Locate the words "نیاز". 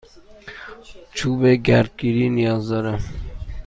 2.29-2.67